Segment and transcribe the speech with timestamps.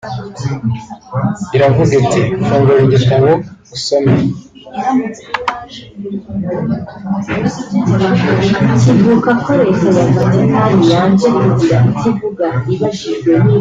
[1.55, 3.29] iravuga iti “fungura igitabo
[3.75, 4.13] usome